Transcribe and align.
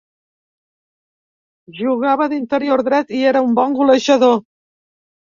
Jugava 1.81 2.29
d'interior 2.33 2.85
dret 2.91 3.15
i 3.21 3.25
era 3.37 3.47
un 3.53 3.57
bon 3.63 3.81
golejador. 3.85 4.39